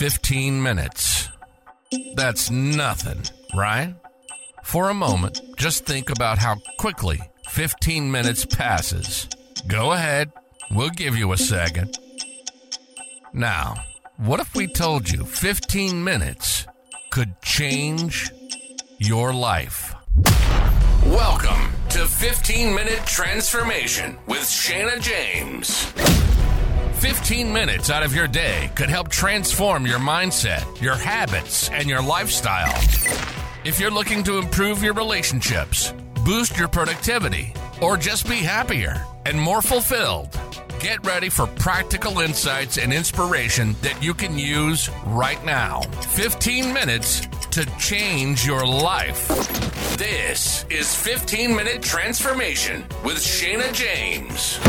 15 0.00 0.62
minutes. 0.62 1.28
That's 2.14 2.50
nothing, 2.50 3.22
right? 3.54 3.94
For 4.64 4.88
a 4.88 4.94
moment, 4.94 5.42
just 5.58 5.84
think 5.84 6.08
about 6.08 6.38
how 6.38 6.56
quickly 6.78 7.20
15 7.50 8.10
minutes 8.10 8.46
passes. 8.46 9.28
Go 9.68 9.92
ahead, 9.92 10.32
we'll 10.70 10.88
give 10.88 11.16
you 11.16 11.32
a 11.32 11.36
second. 11.36 11.98
Now, 13.34 13.74
what 14.16 14.40
if 14.40 14.54
we 14.54 14.68
told 14.68 15.10
you 15.10 15.26
15 15.26 16.02
minutes 16.02 16.66
could 17.10 17.38
change 17.42 18.30
your 18.96 19.34
life? 19.34 19.94
Welcome 21.04 21.74
to 21.90 22.06
15 22.06 22.74
Minute 22.74 23.04
Transformation 23.04 24.16
with 24.26 24.48
Sheyna 24.48 24.98
James. 24.98 25.92
15 27.00 27.50
minutes 27.50 27.88
out 27.88 28.02
of 28.02 28.14
your 28.14 28.28
day 28.28 28.70
could 28.74 28.90
help 28.90 29.08
transform 29.08 29.86
your 29.86 29.98
mindset, 29.98 30.82
your 30.82 30.94
habits, 30.94 31.70
and 31.70 31.88
your 31.88 32.02
lifestyle. 32.02 32.76
If 33.64 33.80
you're 33.80 33.90
looking 33.90 34.22
to 34.24 34.36
improve 34.36 34.82
your 34.82 34.92
relationships, 34.92 35.94
boost 36.26 36.58
your 36.58 36.68
productivity, 36.68 37.54
or 37.80 37.96
just 37.96 38.28
be 38.28 38.36
happier 38.36 39.02
and 39.24 39.40
more 39.40 39.62
fulfilled, 39.62 40.28
get 40.78 41.02
ready 41.06 41.30
for 41.30 41.46
practical 41.46 42.18
insights 42.18 42.76
and 42.76 42.92
inspiration 42.92 43.74
that 43.80 44.02
you 44.02 44.12
can 44.12 44.38
use 44.38 44.90
right 45.06 45.42
now. 45.42 45.80
15 46.02 46.70
minutes 46.70 47.26
to 47.52 47.64
change 47.78 48.44
your 48.44 48.66
life. 48.66 49.26
This 49.96 50.66
is 50.68 50.94
15 50.94 51.56
Minute 51.56 51.80
Transformation 51.80 52.84
with 53.02 53.22
Sheyna 53.22 53.72
James. 53.72 54.60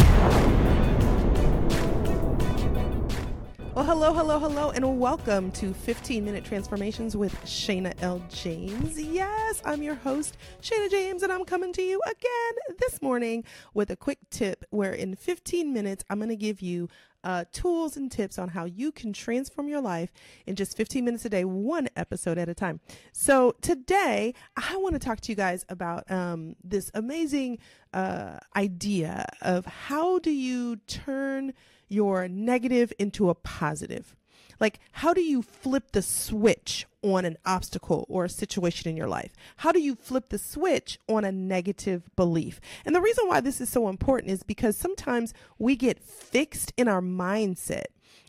Well, 3.74 3.86
hello, 3.86 4.14
hello, 4.14 4.38
hello, 4.38 4.72
and 4.72 5.00
welcome 5.00 5.50
to 5.52 5.74
15 5.74 6.26
Minute 6.26 6.44
Transformations 6.44 7.16
with 7.16 7.48
Sheyna 7.48 7.94
L. 8.02 8.22
James. 8.28 9.02
Yes, 9.02 9.62
I'm 9.64 9.82
your 9.82 9.96
host, 9.96 10.36
Sheyna 10.60 10.90
James, 10.90 11.24
and 11.24 11.32
I'm 11.32 11.46
coming 11.46 11.72
to 11.72 11.82
you 11.82 12.02
again 12.06 12.76
this 12.80 13.02
morning 13.02 13.46
with 13.74 13.90
a 13.90 13.96
quick 13.96 14.20
tip 14.30 14.66
where 14.72 14.92
in 14.92 15.16
15 15.16 15.72
minutes, 15.72 16.04
I'm 16.10 16.18
going 16.20 16.28
to 16.28 16.36
give 16.36 16.62
you 16.62 16.90
uh, 17.24 17.46
tools 17.54 17.96
and 17.96 18.12
tips 18.12 18.38
on 18.38 18.50
how 18.50 18.66
you 18.66 18.92
can 18.92 19.14
transform 19.14 19.70
your 19.70 19.80
life 19.80 20.12
in 20.46 20.58
just 20.58 20.76
15 20.76 21.06
minutes 21.06 21.24
a 21.24 21.30
day, 21.30 21.46
one 21.46 21.88
episode 21.96 22.38
at 22.38 22.50
a 22.50 22.54
time. 22.54 22.82
So 23.14 23.56
today, 23.62 24.34
I 24.58 24.76
want 24.76 24.96
to 24.96 25.00
talk 25.00 25.22
to 25.22 25.32
you 25.32 25.38
guys 25.38 25.66
about 25.70 26.12
um, 26.12 26.58
this 26.62 26.92
amazing 26.94 27.60
uh, 27.94 28.40
idea 28.54 29.28
of 29.42 29.66
how 29.66 30.20
do 30.20 30.32
you 30.32 30.76
turn 30.88 31.54
your 31.92 32.28
negative 32.28 32.94
into 32.98 33.30
a 33.30 33.36
positive. 33.36 34.16
Like, 34.60 34.80
how 34.92 35.14
do 35.14 35.22
you 35.22 35.42
flip 35.42 35.92
the 35.92 36.04
switch 36.04 36.86
on 37.02 37.26
an 37.26 37.38
obstacle 37.46 38.06
or 38.08 38.26
a 38.26 38.30
situation 38.30 38.90
in 38.90 38.96
your 38.96 39.08
life? 39.08 39.34
How 39.58 39.72
do 39.72 39.82
you 39.82 39.96
flip 39.96 40.30
the 40.30 40.38
switch 40.38 41.00
on 41.10 41.26
a 41.26 41.32
negative 41.32 42.04
belief? 42.16 42.62
And 42.86 42.96
the 42.96 43.02
reason 43.02 43.28
why 43.28 43.42
this 43.42 43.60
is 43.60 43.70
so 43.70 43.90
important 43.90 44.32
is 44.32 44.44
because 44.44 44.78
sometimes 44.78 45.34
we 45.58 45.76
get 45.76 46.00
fixed 46.00 46.74
in 46.78 46.88
our 46.88 47.02
mindset 47.02 47.86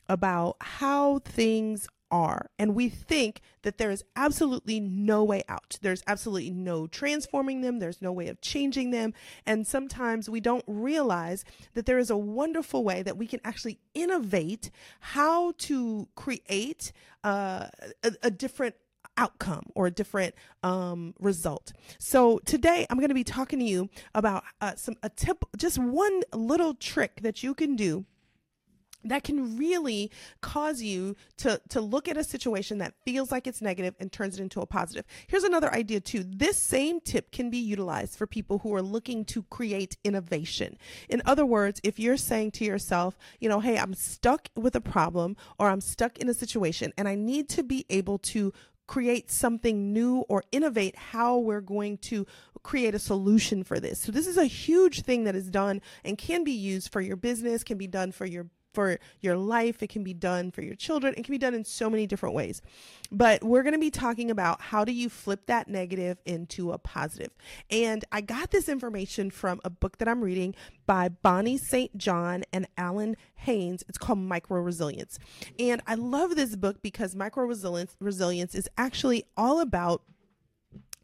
about 0.08 0.56
how 0.60 1.18
things 1.18 1.86
are. 2.12 2.50
And 2.58 2.76
we 2.76 2.88
think 2.88 3.40
that 3.62 3.78
there 3.78 3.90
is 3.90 4.04
absolutely 4.14 4.78
no 4.78 5.24
way 5.24 5.42
out. 5.48 5.78
There's 5.80 6.02
absolutely 6.06 6.50
no 6.50 6.86
transforming 6.86 7.62
them. 7.62 7.78
There's 7.78 8.02
no 8.02 8.12
way 8.12 8.28
of 8.28 8.40
changing 8.40 8.90
them. 8.90 9.14
And 9.46 9.66
sometimes 9.66 10.28
we 10.28 10.40
don't 10.40 10.64
realize 10.68 11.44
that 11.74 11.86
there 11.86 11.98
is 11.98 12.10
a 12.10 12.16
wonderful 12.16 12.84
way 12.84 13.02
that 13.02 13.16
we 13.16 13.26
can 13.26 13.40
actually 13.42 13.80
innovate 13.94 14.70
how 15.00 15.52
to 15.58 16.08
create 16.14 16.92
uh, 17.24 17.68
a, 18.04 18.12
a 18.22 18.30
different 18.30 18.76
outcome 19.16 19.64
or 19.74 19.86
a 19.86 19.90
different 19.90 20.34
um, 20.62 21.14
result. 21.18 21.72
So 21.98 22.38
today 22.44 22.86
I'm 22.88 22.98
going 22.98 23.08
to 23.08 23.14
be 23.14 23.24
talking 23.24 23.58
to 23.58 23.64
you 23.64 23.88
about 24.14 24.44
uh, 24.60 24.74
some 24.76 24.96
a 25.02 25.08
tip, 25.08 25.44
just 25.56 25.78
one 25.78 26.22
little 26.32 26.74
trick 26.74 27.20
that 27.22 27.42
you 27.42 27.54
can 27.54 27.76
do 27.76 28.06
that 29.04 29.24
can 29.24 29.56
really 29.56 30.10
cause 30.40 30.82
you 30.82 31.16
to 31.38 31.60
to 31.68 31.80
look 31.80 32.08
at 32.08 32.16
a 32.16 32.24
situation 32.24 32.78
that 32.78 32.94
feels 33.04 33.30
like 33.30 33.46
it's 33.46 33.62
negative 33.62 33.94
and 33.98 34.12
turns 34.12 34.38
it 34.38 34.42
into 34.42 34.60
a 34.60 34.66
positive. 34.66 35.04
Here's 35.26 35.44
another 35.44 35.72
idea 35.72 36.00
too. 36.00 36.24
This 36.24 36.62
same 36.62 37.00
tip 37.00 37.32
can 37.32 37.50
be 37.50 37.58
utilized 37.58 38.16
for 38.16 38.26
people 38.26 38.58
who 38.58 38.74
are 38.74 38.82
looking 38.82 39.24
to 39.26 39.42
create 39.44 39.96
innovation. 40.04 40.76
In 41.08 41.22
other 41.24 41.46
words, 41.46 41.80
if 41.82 41.98
you're 41.98 42.16
saying 42.16 42.52
to 42.52 42.64
yourself, 42.64 43.18
you 43.40 43.48
know, 43.48 43.60
hey, 43.60 43.78
I'm 43.78 43.94
stuck 43.94 44.48
with 44.56 44.74
a 44.74 44.80
problem 44.80 45.36
or 45.58 45.68
I'm 45.68 45.80
stuck 45.80 46.18
in 46.18 46.28
a 46.28 46.34
situation 46.34 46.92
and 46.96 47.08
I 47.08 47.14
need 47.14 47.48
to 47.50 47.62
be 47.62 47.86
able 47.90 48.18
to 48.18 48.52
create 48.86 49.30
something 49.30 49.92
new 49.92 50.18
or 50.28 50.44
innovate 50.52 50.96
how 50.96 51.38
we're 51.38 51.60
going 51.60 51.96
to 51.96 52.26
create 52.62 52.94
a 52.94 52.98
solution 52.98 53.64
for 53.64 53.80
this. 53.80 54.00
So 54.00 54.12
this 54.12 54.26
is 54.26 54.36
a 54.36 54.44
huge 54.44 55.02
thing 55.02 55.24
that 55.24 55.34
is 55.34 55.48
done 55.48 55.80
and 56.04 56.18
can 56.18 56.44
be 56.44 56.52
used 56.52 56.92
for 56.92 57.00
your 57.00 57.16
business, 57.16 57.64
can 57.64 57.78
be 57.78 57.86
done 57.86 58.12
for 58.12 58.26
your 58.26 58.46
for 58.72 58.98
your 59.20 59.36
life. 59.36 59.82
It 59.82 59.88
can 59.88 60.02
be 60.02 60.14
done 60.14 60.50
for 60.50 60.62
your 60.62 60.74
children. 60.74 61.14
It 61.16 61.24
can 61.24 61.32
be 61.32 61.38
done 61.38 61.54
in 61.54 61.64
so 61.64 61.90
many 61.90 62.06
different 62.06 62.34
ways. 62.34 62.62
But 63.10 63.44
we're 63.44 63.62
going 63.62 63.74
to 63.74 63.78
be 63.78 63.90
talking 63.90 64.30
about 64.30 64.60
how 64.60 64.84
do 64.84 64.92
you 64.92 65.08
flip 65.08 65.46
that 65.46 65.68
negative 65.68 66.18
into 66.24 66.72
a 66.72 66.78
positive. 66.78 67.30
And 67.70 68.04
I 68.10 68.20
got 68.20 68.50
this 68.50 68.68
information 68.68 69.30
from 69.30 69.60
a 69.64 69.70
book 69.70 69.98
that 69.98 70.08
I'm 70.08 70.22
reading 70.22 70.54
by 70.86 71.08
Bonnie 71.08 71.58
St. 71.58 71.96
John 71.96 72.44
and 72.52 72.66
Allen 72.76 73.16
Haines. 73.34 73.84
It's 73.88 73.98
called 73.98 74.18
Micro 74.18 74.60
Resilience. 74.60 75.18
And 75.58 75.82
I 75.86 75.94
love 75.94 76.36
this 76.36 76.56
book 76.56 76.82
because 76.82 77.14
micro 77.14 77.44
resilience 77.44 77.96
resilience 78.00 78.54
is 78.54 78.68
actually 78.78 79.24
all 79.36 79.60
about 79.60 80.02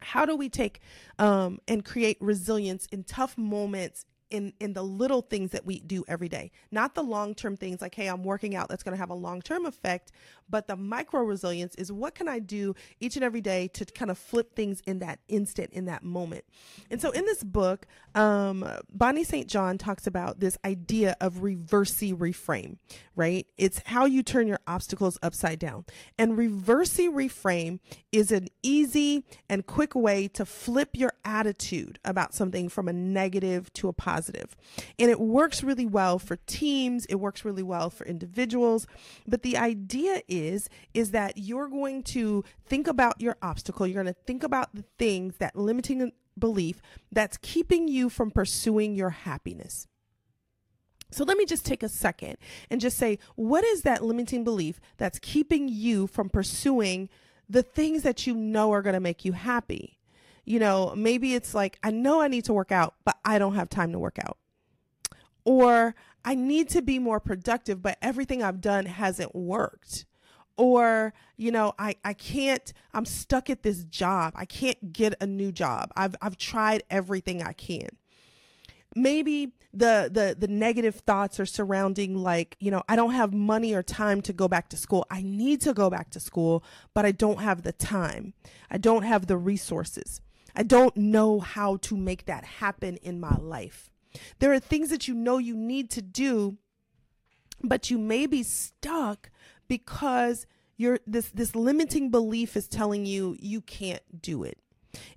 how 0.01 0.25
do 0.25 0.35
we 0.35 0.49
take 0.49 0.79
um, 1.17 1.59
and 1.67 1.83
create 1.83 2.17
resilience 2.19 2.85
in 2.91 3.03
tough 3.03 3.37
moments 3.37 4.05
in 4.29 4.53
in 4.59 4.73
the 4.73 4.83
little 4.83 5.21
things 5.21 5.51
that 5.51 5.65
we 5.65 5.79
do 5.79 6.03
every 6.07 6.29
day. 6.29 6.51
Not 6.71 6.95
the 6.95 7.03
long 7.03 7.35
term 7.35 7.57
things 7.57 7.81
like 7.81 7.95
hey 7.95 8.07
i'm 8.07 8.23
working 8.23 8.55
out 8.55 8.69
that's 8.69 8.83
going 8.83 8.93
to 8.95 8.99
have 8.99 9.09
a 9.09 9.15
long 9.15 9.41
term 9.41 9.65
effect 9.65 10.11
but 10.49 10.67
the 10.67 10.75
micro 10.75 11.21
resilience 11.21 11.75
is 11.75 11.91
what 11.91 12.15
can 12.15 12.27
i 12.27 12.39
do 12.39 12.73
each 12.99 13.15
and 13.15 13.23
every 13.23 13.41
day 13.41 13.67
to 13.67 13.85
kind 13.85 14.11
of 14.11 14.17
flip 14.17 14.55
things 14.55 14.81
in 14.85 14.99
that 14.99 15.19
instant 15.27 15.69
in 15.71 15.85
that 15.85 16.03
moment. 16.03 16.43
And 16.89 17.01
so 17.01 17.11
in 17.11 17.25
this 17.25 17.43
book 17.43 17.85
um, 18.15 18.65
bonnie 18.91 19.23
st 19.23 19.47
john 19.47 19.77
talks 19.77 20.07
about 20.07 20.39
this 20.39 20.57
idea 20.65 21.15
of 21.19 21.35
Reversi 21.35 22.15
reframe 22.15 22.77
right? 23.19 23.47
It's 23.57 23.81
how 23.85 24.05
you 24.05 24.23
turn 24.23 24.47
your 24.47 24.61
obstacles 24.65 25.19
upside 25.21 25.59
down. 25.59 25.83
And 26.17 26.37
Reversi 26.37 27.09
reframe 27.09 27.79
is 28.13 28.31
an 28.31 28.47
easy 28.63 29.25
and 29.49 29.65
quick 29.65 29.93
way 29.93 30.29
to 30.29 30.45
flip 30.45 30.91
your 30.93 31.11
attitude 31.25 31.99
about 32.05 32.33
something 32.33 32.69
from 32.69 32.87
a 32.87 32.93
negative 32.93 33.73
to 33.73 33.89
a 33.89 33.93
positive 33.93 34.18
and 34.27 35.09
it 35.11 35.19
works 35.19 35.63
really 35.63 35.85
well 35.85 36.19
for 36.19 36.35
teams. 36.47 37.05
It 37.05 37.15
works 37.15 37.45
really 37.45 37.63
well 37.63 37.89
for 37.89 38.05
individuals. 38.05 38.87
But 39.27 39.43
the 39.43 39.57
idea 39.57 40.21
is 40.27 40.49
is 40.49 40.69
is 40.93 41.11
that 41.11 41.37
you're 41.37 41.67
going 41.67 42.03
to 42.03 42.43
think 42.65 42.87
about 42.87 43.21
your 43.21 43.37
obstacle. 43.41 43.85
You're 43.85 44.01
going 44.03 44.13
to 44.13 44.21
think 44.25 44.43
about 44.43 44.73
the 44.73 44.83
things 44.97 45.35
that 45.37 45.55
limiting 45.55 46.11
belief 46.37 46.81
that's 47.11 47.37
keeping 47.41 47.87
you 47.87 48.09
from 48.09 48.31
pursuing 48.31 48.95
your 48.95 49.09
happiness. 49.11 49.87
So 51.11 51.23
let 51.23 51.37
me 51.37 51.45
just 51.45 51.65
take 51.65 51.83
a 51.83 51.89
second 51.89 52.37
and 52.69 52.79
just 52.79 52.97
say 52.97 53.17
what 53.35 53.63
is 53.63 53.81
that 53.81 54.03
limiting 54.03 54.43
belief 54.43 54.79
that's 54.97 55.19
keeping 55.19 55.67
you 55.67 56.07
from 56.07 56.29
pursuing 56.29 57.09
the 57.49 57.63
things 57.63 58.03
that 58.03 58.27
you 58.27 58.35
know 58.35 58.71
are 58.71 58.83
going 58.83 58.93
to 58.93 58.99
make 58.99 59.25
you 59.25 59.31
happy 59.33 59.98
you 60.49 60.57
know 60.57 60.93
maybe 60.97 61.35
it's 61.35 61.53
like 61.53 61.77
i 61.83 61.91
know 61.91 62.19
i 62.19 62.27
need 62.27 62.43
to 62.43 62.51
work 62.51 62.71
out 62.71 62.95
but 63.05 63.15
i 63.23 63.37
don't 63.37 63.53
have 63.53 63.69
time 63.69 63.91
to 63.91 63.99
work 63.99 64.17
out. 64.19 64.37
Or 65.45 65.95
I 66.25 66.35
need 66.35 66.69
to 66.69 66.81
be 66.81 66.99
more 66.99 67.19
productive, 67.19 67.81
but 67.81 67.97
everything 68.01 68.43
I've 68.43 68.61
done 68.61 68.85
hasn't 68.85 69.33
worked. 69.33 70.05
Or 70.57 71.13
you 71.37 71.51
know 71.51 71.73
i 71.79 71.95
i 72.03 72.13
can't 72.13 72.73
i'm 72.93 73.05
stuck 73.05 73.49
at 73.49 73.63
this 73.63 73.85
job. 73.85 74.33
I 74.35 74.45
can't 74.45 74.91
get 74.91 75.13
a 75.21 75.27
new 75.27 75.51
job. 75.51 75.91
I've 75.95 76.15
i've 76.21 76.37
tried 76.37 76.83
everything 76.89 77.41
i 77.41 77.53
can. 77.53 77.89
Maybe 78.95 79.53
the 79.71 80.09
the 80.11 80.35
the 80.37 80.47
negative 80.47 80.95
thoughts 80.95 81.39
are 81.39 81.45
surrounding 81.45 82.17
like 82.17 82.57
you 82.59 82.71
know 82.71 82.81
i 82.89 82.95
don't 82.95 83.11
have 83.11 83.33
money 83.33 83.73
or 83.73 83.83
time 83.83 84.21
to 84.23 84.33
go 84.33 84.47
back 84.47 84.67
to 84.69 84.77
school. 84.77 85.05
I 85.09 85.21
need 85.21 85.61
to 85.61 85.73
go 85.73 85.89
back 85.89 86.09
to 86.09 86.19
school 86.19 86.63
but 86.93 87.05
i 87.05 87.11
don't 87.11 87.39
have 87.39 87.61
the 87.61 87.71
time. 87.71 88.33
I 88.69 88.77
don't 88.77 89.03
have 89.03 89.27
the 89.27 89.37
resources 89.37 90.19
i 90.55 90.63
don't 90.63 90.95
know 90.97 91.39
how 91.39 91.77
to 91.77 91.95
make 91.95 92.25
that 92.25 92.43
happen 92.43 92.97
in 92.97 93.19
my 93.19 93.35
life. 93.35 93.91
There 94.39 94.51
are 94.51 94.59
things 94.59 94.89
that 94.89 95.07
you 95.07 95.13
know 95.13 95.37
you 95.37 95.55
need 95.55 95.89
to 95.91 96.01
do 96.01 96.57
but 97.63 97.89
you 97.89 97.97
may 97.97 98.25
be 98.25 98.43
stuck 98.43 99.29
because 99.67 100.45
you're 100.77 100.99
this 101.05 101.29
this 101.31 101.55
limiting 101.55 102.09
belief 102.09 102.55
is 102.55 102.67
telling 102.67 103.05
you 103.05 103.35
you 103.39 103.61
can't 103.61 104.21
do 104.21 104.43
it. 104.43 104.57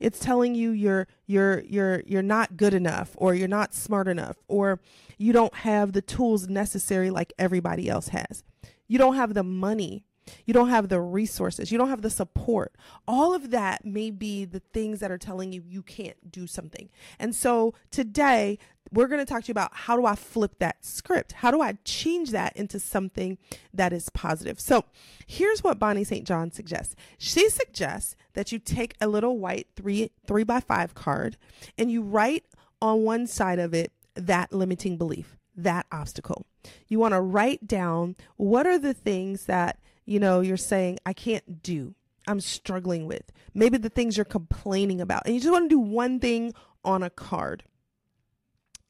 It's 0.00 0.18
telling 0.18 0.54
you 0.54 0.70
you're 0.70 1.06
you're 1.26 1.60
you're 1.60 2.02
you're 2.06 2.22
not 2.22 2.56
good 2.56 2.74
enough 2.74 3.12
or 3.16 3.34
you're 3.34 3.48
not 3.48 3.74
smart 3.74 4.08
enough 4.08 4.36
or 4.48 4.80
you 5.18 5.32
don't 5.32 5.54
have 5.54 5.92
the 5.92 6.02
tools 6.02 6.48
necessary 6.48 7.10
like 7.10 7.32
everybody 7.38 7.88
else 7.88 8.08
has. 8.08 8.42
You 8.88 8.98
don't 8.98 9.16
have 9.16 9.34
the 9.34 9.44
money 9.44 10.04
You 10.44 10.54
don't 10.54 10.68
have 10.68 10.88
the 10.88 11.00
resources. 11.00 11.72
You 11.72 11.78
don't 11.78 11.88
have 11.88 12.02
the 12.02 12.10
support. 12.10 12.74
All 13.06 13.34
of 13.34 13.50
that 13.50 13.84
may 13.84 14.10
be 14.10 14.44
the 14.44 14.60
things 14.72 15.00
that 15.00 15.10
are 15.10 15.18
telling 15.18 15.52
you 15.52 15.62
you 15.66 15.82
can't 15.82 16.30
do 16.30 16.46
something. 16.46 16.88
And 17.18 17.34
so 17.34 17.74
today, 17.90 18.58
we're 18.92 19.08
going 19.08 19.24
to 19.24 19.30
talk 19.30 19.44
to 19.44 19.48
you 19.48 19.52
about 19.52 19.70
how 19.72 19.96
do 19.96 20.04
I 20.04 20.14
flip 20.14 20.58
that 20.58 20.84
script? 20.84 21.32
How 21.32 21.50
do 21.50 21.62
I 21.62 21.78
change 21.84 22.30
that 22.30 22.54
into 22.56 22.78
something 22.78 23.38
that 23.72 23.92
is 23.92 24.10
positive? 24.10 24.60
So 24.60 24.84
here's 25.26 25.64
what 25.64 25.78
Bonnie 25.78 26.04
St. 26.04 26.26
John 26.26 26.50
suggests. 26.50 26.94
She 27.16 27.48
suggests 27.48 28.16
that 28.34 28.52
you 28.52 28.58
take 28.58 28.94
a 29.00 29.08
little 29.08 29.38
white 29.38 29.68
three 29.76 30.10
three 30.26 30.44
by 30.44 30.60
five 30.60 30.94
card 30.94 31.36
and 31.78 31.90
you 31.90 32.02
write 32.02 32.44
on 32.80 33.04
one 33.04 33.26
side 33.26 33.58
of 33.58 33.72
it 33.72 33.92
that 34.14 34.52
limiting 34.52 34.98
belief, 34.98 35.36
that 35.56 35.86
obstacle. 35.90 36.46
You 36.88 36.98
want 36.98 37.12
to 37.12 37.20
write 37.20 37.66
down 37.66 38.16
what 38.36 38.66
are 38.66 38.78
the 38.78 38.94
things 38.94 39.46
that, 39.46 39.78
you 40.04 40.18
know, 40.18 40.40
you're 40.40 40.56
saying 40.56 40.98
I 41.06 41.12
can't 41.12 41.62
do. 41.62 41.94
I'm 42.26 42.40
struggling 42.40 43.06
with. 43.06 43.32
Maybe 43.52 43.78
the 43.78 43.88
things 43.88 44.16
you're 44.16 44.24
complaining 44.24 45.00
about. 45.00 45.22
And 45.26 45.34
you 45.34 45.40
just 45.40 45.52
want 45.52 45.68
to 45.68 45.74
do 45.74 45.80
one 45.80 46.20
thing 46.20 46.54
on 46.84 47.02
a 47.02 47.10
card 47.10 47.64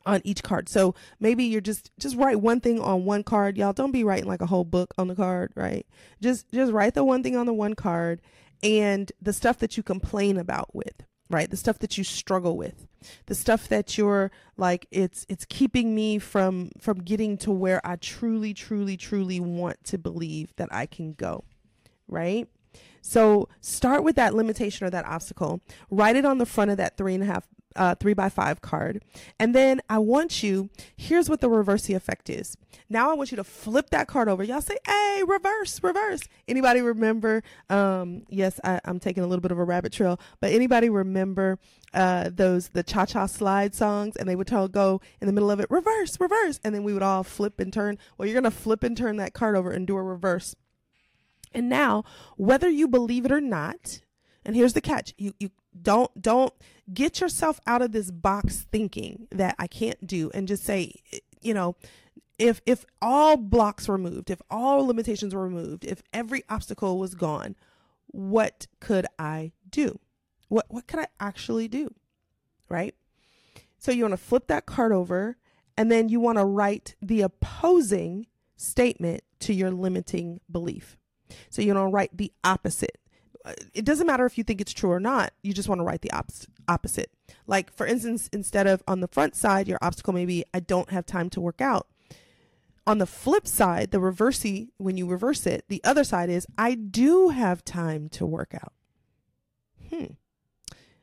on 0.05 0.21
each 0.25 0.43
card. 0.43 0.69
So 0.69 0.95
maybe 1.21 1.45
you're 1.45 1.61
just 1.61 1.91
just 1.99 2.17
write 2.17 2.41
one 2.41 2.61
thing 2.61 2.81
on 2.81 3.05
one 3.05 3.23
card. 3.23 3.57
Y'all 3.57 3.73
don't 3.73 3.93
be 3.93 4.05
writing 4.05 4.29
like 4.29 4.41
a 4.41 4.47
whole 4.47 4.65
book 4.65 4.95
on 4.99 5.09
the 5.09 5.15
card, 5.15 5.53
right? 5.55 5.87
Just 6.21 6.51
just 6.53 6.73
write 6.73 6.95
the 6.95 7.05
one 7.05 7.23
thing 7.23 7.37
on 7.37 7.47
the 7.47 7.53
one 7.53 7.75
card 7.75 8.21
and 8.63 9.11
the 9.21 9.33
stuff 9.33 9.59
that 9.59 9.77
you 9.77 9.83
complain 9.83 10.37
about 10.37 10.75
with, 10.75 11.05
right? 11.33 11.51
The 11.51 11.57
stuff 11.57 11.79
that 11.81 11.99
you 11.99 12.05
struggle 12.05 12.57
with. 12.57 12.87
The 13.27 13.35
stuff 13.35 13.69
that 13.69 13.99
you're 13.99 14.31
like 14.57 14.87
it's 14.91 15.27
it's 15.29 15.45
keeping 15.45 15.95
me 15.95 16.19
from 16.19 16.71
from 16.79 16.99
getting 16.99 17.37
to 17.39 17.51
where 17.51 17.85
I 17.85 17.97
truly 17.97 18.55
truly 18.55 18.97
truly 18.97 19.41
want 19.41 19.83
to 19.85 19.99
believe 19.99 20.55
that 20.57 20.69
I 20.71 20.87
can 20.87 21.15
go. 21.15 21.45
Right? 22.07 22.49
So 23.01 23.49
start 23.61 24.05
with 24.05 24.15
that 24.17 24.35
limitation 24.35 24.87
or 24.87 24.91
that 24.91 25.07
obstacle. 25.07 25.61
Write 25.91 26.15
it 26.15 26.25
on 26.25 26.39
the 26.39 26.47
front 26.47 26.71
of 26.71 26.77
that 26.77 26.97
three 26.97 27.15
and 27.15 27.23
a 27.23 27.27
half 27.27 27.49
uh, 27.77 27.95
three 27.95 28.15
by 28.15 28.29
five 28.29 28.61
card. 28.61 29.03
And 29.39 29.55
then 29.55 29.81
I 29.89 29.99
want 29.99 30.43
you, 30.43 30.71
here's 30.97 31.29
what 31.29 31.41
the 31.41 31.49
reverse 31.49 31.89
effect 31.89 32.31
is. 32.31 32.57
Now 32.89 33.11
I 33.11 33.15
want 33.15 33.31
you 33.31 33.37
to 33.37 33.45
flip 33.45 33.91
that 33.91 34.09
card 34.09 34.29
over. 34.29 34.43
Y'all 34.43 34.61
say, 34.61 34.79
hey, 34.87 35.23
reverse, 35.27 35.83
reverse. 35.83 36.21
Anybody 36.47 36.81
remember? 36.81 37.43
Um, 37.71 38.23
yes, 38.29 38.61
I, 38.65 38.81
am 38.85 39.01
taking 39.01 39.23
a 39.23 39.27
little 39.27 39.41
bit 39.41 39.53
of 39.53 39.59
a 39.59 39.65
rabbit 39.65 39.93
trail, 39.93 40.21
but 40.41 40.53
anybody 40.53 40.89
remember 40.89 41.59
uh, 41.95 42.31
those, 42.33 42.69
the 42.71 42.83
cha 42.83 43.07
cha 43.07 43.27
slide 43.27 43.75
songs? 43.75 44.17
And 44.17 44.29
they 44.29 44.37
would 44.37 44.47
tell, 44.47 44.69
go 44.69 45.01
in 45.21 45.27
the 45.27 45.33
middle 45.33 45.51
of 45.51 45.61
it, 45.61 45.71
reverse, 45.71 46.19
reverse. 46.21 46.61
And 46.65 46.75
then 46.75 46.85
we 46.85 46.93
would 46.93 47.03
all 47.03 47.23
flip 47.23 47.61
and 47.61 47.73
turn. 47.73 47.99
Well, 48.17 48.27
you're 48.29 48.41
going 48.41 48.45
to 48.45 48.57
flip 48.57 48.83
and 48.83 48.97
turn 48.97 49.17
that 49.17 49.35
card 49.35 49.57
over 49.57 49.71
and 49.71 49.87
do 49.87 49.97
a 49.97 50.03
reverse. 50.03 50.55
And 51.55 51.69
now, 51.69 52.05
whether 52.37 52.69
you 52.69 52.89
believe 52.89 53.27
it 53.27 53.33
or 53.33 53.41
not, 53.41 54.01
and 54.45 54.57
here's 54.57 54.73
the 54.73 54.81
catch 54.81 55.15
you, 55.17 55.35
you 55.39 55.51
don't 55.81 56.21
don't 56.21 56.53
get 56.93 57.21
yourself 57.21 57.61
out 57.67 57.83
of 57.83 57.93
this 57.93 58.11
box 58.11 58.67
thinking 58.71 59.27
that 59.31 59.55
I 59.59 59.67
can't 59.67 60.07
do 60.07 60.31
and 60.35 60.49
just 60.49 60.65
say, 60.65 60.95
you 61.41 61.55
know, 61.55 61.77
if 62.39 62.61
if 62.67 62.85
all 63.01 63.37
blocks 63.37 63.89
were 63.89 63.97
removed, 63.97 64.31
if 64.31 64.43
all 64.51 64.87
limitations 64.87 65.35
were 65.35 65.45
removed, 65.45 65.85
if 65.85 66.03
every 66.13 66.45
obstacle 66.49 66.99
was 66.99 67.15
gone, 67.15 67.57
what 68.07 68.67
could 68.81 69.07
I 69.19 69.53
do? 69.69 69.99
What 70.49 70.67
what 70.69 70.87
could 70.87 71.01
I 71.01 71.07
actually 71.21 71.69
do? 71.69 71.95
Right? 72.69 72.95
So 73.79 73.91
you 73.91 74.05
want 74.05 74.13
to 74.13 74.19
flip 74.19 74.47
that 74.47 74.67
card 74.67 74.93
over 74.93 75.37
and 75.77 75.91
then 75.91 76.09
you 76.09 76.21
want 76.21 76.39
to 76.39 76.45
write 76.45 76.95
the 77.03 77.23
opposing 77.23 78.27
statement 78.57 79.23
to 79.41 79.53
your 79.53 79.71
limiting 79.71 80.41
belief. 80.51 80.97
So 81.51 81.63
you 81.63 81.75
want 81.75 81.89
to 81.89 81.93
write 81.93 82.17
the 82.17 82.33
opposite. 82.45 82.99
Uh, 83.45 83.55
it 83.75 83.85
doesn't 83.85 84.07
matter 84.07 84.27
if 84.27 84.39
you 84.39 84.45
think 84.45 84.61
it's 84.61 84.73
true 84.73 84.91
or 84.91 85.01
not. 85.01 85.33
You 85.43 85.53
just 85.53 85.69
want 85.69 85.81
to 85.81 85.85
write 85.85 86.03
the 86.03 86.13
op- 86.13 86.31
opposite. 86.69 87.11
Like, 87.47 87.73
for 87.73 87.87
instance, 87.87 88.29
instead 88.33 88.67
of 88.67 88.83
on 88.87 89.01
the 89.01 89.09
front 89.09 89.35
side, 89.35 89.69
your 89.69 89.79
obstacle 89.83 90.13
may 90.13 90.27
be, 90.27 90.45
I 90.55 90.61
don't 90.61 90.91
have 90.91 91.07
time 91.07 91.29
to 91.31 91.41
work 91.41 91.61
out. 91.61 91.89
On 92.87 92.99
the 92.99 93.07
flip 93.07 93.47
side, 93.47 93.91
the 93.91 93.99
Reversi, 93.99 94.69
when 94.77 94.97
you 94.97 95.07
reverse 95.07 95.47
it, 95.47 95.65
the 95.69 95.83
other 95.85 96.05
side 96.05 96.31
is, 96.31 96.47
I 96.59 96.75
do 96.75 97.29
have 97.29 97.65
time 97.65 98.09
to 98.11 98.27
work 98.27 98.55
out. 98.55 98.73
Hmm. 99.89 100.15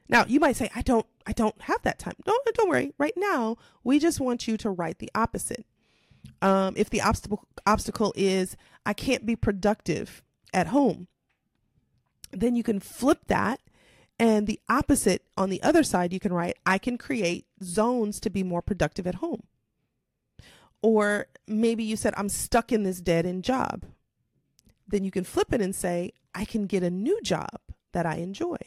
Now 0.09 0.25
you 0.27 0.39
might 0.39 0.55
say, 0.55 0.69
I 0.75 0.81
don't, 0.81 1.05
I 1.25 1.31
don't 1.31 1.61
have 1.61 1.81
that 1.83 1.99
time. 1.99 2.15
Don't, 2.25 2.55
don't 2.55 2.69
worry. 2.69 2.93
Right 2.97 3.13
now, 3.15 3.57
we 3.83 3.99
just 3.99 4.19
want 4.19 4.47
you 4.47 4.57
to 4.57 4.69
write 4.69 4.99
the 4.99 5.11
opposite. 5.15 5.65
Um, 6.41 6.73
if 6.75 6.89
the 6.89 7.01
obstacle 7.01 7.45
obstacle 7.65 8.13
is, 8.15 8.57
I 8.85 8.93
can't 8.93 9.25
be 9.25 9.35
productive 9.35 10.23
at 10.53 10.67
home, 10.67 11.07
then 12.31 12.55
you 12.55 12.63
can 12.63 12.79
flip 12.79 13.19
that 13.27 13.59
and 14.19 14.47
the 14.47 14.59
opposite 14.67 15.23
on 15.37 15.49
the 15.49 15.63
other 15.63 15.81
side, 15.81 16.11
you 16.11 16.19
can 16.19 16.33
write, 16.33 16.57
I 16.65 16.77
can 16.77 16.97
create 16.97 17.45
zones 17.63 18.19
to 18.19 18.29
be 18.29 18.43
more 18.43 18.61
productive 18.61 19.07
at 19.07 19.15
home. 19.15 19.43
Or 20.81 21.27
maybe 21.47 21.85
you 21.85 21.95
said, 21.95 22.13
I'm 22.17 22.29
stuck 22.29 22.71
in 22.71 22.83
this 22.83 22.99
dead 22.99 23.25
end 23.25 23.45
job. 23.45 23.85
Then 24.87 25.05
you 25.05 25.11
can 25.11 25.23
flip 25.23 25.53
it 25.53 25.61
and 25.61 25.73
say, 25.73 26.11
I 26.35 26.43
can 26.43 26.67
get 26.67 26.83
a 26.83 26.89
new 26.89 27.21
job 27.21 27.59
that 27.93 28.05
I 28.05 28.15
enjoy. 28.15 28.57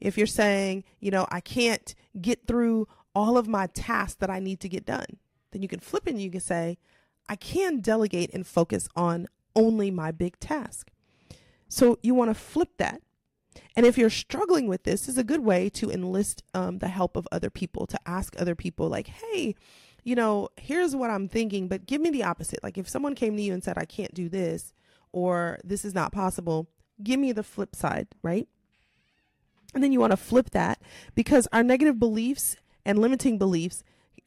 If 0.00 0.18
you're 0.18 0.26
saying, 0.26 0.84
you 0.98 1.10
know, 1.10 1.26
I 1.30 1.40
can't 1.40 1.94
get 2.20 2.46
through 2.46 2.88
all 3.14 3.38
of 3.38 3.48
my 3.48 3.68
tasks 3.68 4.16
that 4.20 4.30
I 4.30 4.40
need 4.40 4.60
to 4.60 4.68
get 4.68 4.84
done, 4.84 5.18
then 5.52 5.62
you 5.62 5.68
can 5.68 5.80
flip 5.80 6.06
it 6.06 6.10
and 6.10 6.20
you 6.20 6.30
can 6.30 6.40
say, 6.40 6.78
I 7.28 7.36
can 7.36 7.80
delegate 7.80 8.34
and 8.34 8.46
focus 8.46 8.88
on 8.96 9.28
only 9.54 9.90
my 9.90 10.10
big 10.10 10.38
task. 10.38 10.90
So 11.76 11.98
you 12.02 12.14
want 12.14 12.30
to 12.30 12.34
flip 12.34 12.70
that. 12.78 13.02
And 13.76 13.84
if 13.84 13.98
you're 13.98 14.08
struggling 14.08 14.66
with 14.66 14.84
this, 14.84 15.10
is 15.10 15.18
a 15.18 15.24
good 15.24 15.40
way 15.40 15.68
to 15.70 15.90
enlist 15.90 16.42
um, 16.54 16.78
the 16.78 16.88
help 16.88 17.16
of 17.16 17.28
other 17.30 17.50
people, 17.50 17.86
to 17.88 17.98
ask 18.06 18.34
other 18.38 18.54
people, 18.54 18.88
like, 18.88 19.08
hey, 19.08 19.54
you 20.02 20.14
know, 20.14 20.48
here's 20.56 20.96
what 20.96 21.10
I'm 21.10 21.28
thinking, 21.28 21.68
but 21.68 21.84
give 21.84 22.00
me 22.00 22.08
the 22.08 22.22
opposite. 22.22 22.62
Like 22.62 22.78
if 22.78 22.88
someone 22.88 23.14
came 23.14 23.36
to 23.36 23.42
you 23.42 23.52
and 23.52 23.62
said, 23.62 23.76
I 23.76 23.84
can't 23.84 24.14
do 24.14 24.30
this, 24.30 24.72
or 25.12 25.58
this 25.64 25.84
is 25.84 25.92
not 25.92 26.12
possible, 26.12 26.66
give 27.02 27.20
me 27.20 27.32
the 27.32 27.42
flip 27.42 27.76
side, 27.76 28.08
right? 28.22 28.48
And 29.74 29.84
then 29.84 29.92
you 29.92 30.00
want 30.00 30.12
to 30.12 30.16
flip 30.16 30.52
that 30.52 30.80
because 31.14 31.46
our 31.52 31.62
negative 31.62 31.98
beliefs 31.98 32.56
and 32.86 32.98
limiting 32.98 33.36
beliefs 33.36 33.84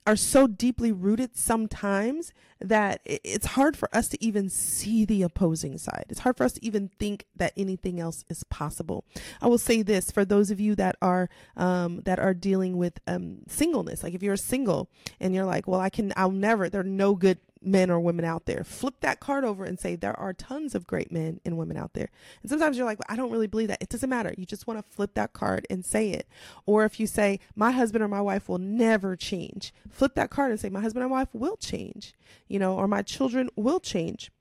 are 0.07 0.15
so 0.15 0.47
deeply 0.47 0.91
rooted 0.91 1.35
sometimes 1.35 2.33
that 2.59 2.99
it's 3.05 3.47
hard 3.47 3.77
for 3.77 3.93
us 3.95 4.07
to 4.09 4.23
even 4.23 4.49
see 4.49 5.05
the 5.05 5.21
opposing 5.21 5.77
side. 5.77 6.05
It's 6.09 6.21
hard 6.21 6.35
for 6.35 6.43
us 6.43 6.53
to 6.53 6.65
even 6.65 6.89
think 6.99 7.25
that 7.35 7.53
anything 7.55 7.99
else 7.99 8.25
is 8.29 8.43
possible. 8.45 9.05
I 9.41 9.47
will 9.47 9.57
say 9.57 9.81
this 9.81 10.11
for 10.11 10.25
those 10.25 10.51
of 10.51 10.59
you 10.59 10.75
that 10.75 10.95
are 11.01 11.29
um, 11.55 12.01
that 12.01 12.19
are 12.19 12.33
dealing 12.33 12.77
with 12.77 12.99
um, 13.07 13.39
singleness. 13.47 14.03
Like 14.03 14.13
if 14.13 14.23
you're 14.23 14.35
single 14.37 14.89
and 15.19 15.33
you're 15.33 15.45
like, 15.45 15.67
well, 15.67 15.79
I 15.79 15.89
can, 15.89 16.11
I'll 16.17 16.31
never. 16.31 16.69
There 16.69 16.81
are 16.81 16.83
no 16.83 17.15
good 17.15 17.37
men 17.61 17.89
or 17.89 17.99
women 17.99 18.25
out 18.25 18.45
there. 18.45 18.63
Flip 18.63 18.95
that 19.01 19.19
card 19.19 19.43
over 19.43 19.63
and 19.63 19.79
say 19.79 19.95
there 19.95 20.17
are 20.19 20.33
tons 20.33 20.75
of 20.75 20.87
great 20.87 21.11
men 21.11 21.39
and 21.45 21.57
women 21.57 21.77
out 21.77 21.93
there. 21.93 22.09
And 22.41 22.49
sometimes 22.49 22.77
you're 22.77 22.85
like, 22.85 22.99
well, 22.99 23.07
I 23.09 23.15
don't 23.15 23.31
really 23.31 23.47
believe 23.47 23.67
that. 23.67 23.81
It 23.81 23.89
doesn't 23.89 24.09
matter. 24.09 24.33
You 24.37 24.45
just 24.45 24.67
want 24.67 24.79
to 24.79 24.95
flip 24.95 25.13
that 25.15 25.33
card 25.33 25.67
and 25.69 25.83
say 25.85 26.11
it. 26.11 26.27
Or 26.65 26.85
if 26.85 26.99
you 26.99 27.07
say, 27.07 27.39
my 27.55 27.71
husband 27.71 28.03
or 28.03 28.07
my 28.07 28.21
wife 28.21 28.47
will 28.47 28.57
never 28.57 29.15
change, 29.15 29.73
flip 29.89 30.15
that 30.15 30.29
card 30.29 30.51
and 30.51 30.59
say, 30.59 30.69
my 30.69 30.81
husband 30.81 31.03
and 31.03 31.11
wife 31.11 31.29
will 31.33 31.57
change, 31.57 32.13
you 32.47 32.59
know, 32.59 32.75
or 32.75 32.87
my 32.87 33.01
children 33.01 33.49
will 33.55 33.79
change. 33.79 34.31